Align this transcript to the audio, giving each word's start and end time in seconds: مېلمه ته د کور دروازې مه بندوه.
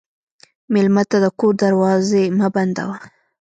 مېلمه 0.73 1.03
ته 1.09 1.17
د 1.23 1.25
کور 1.39 1.53
دروازې 1.63 2.23
مه 2.39 2.47
بندوه. 2.53 2.97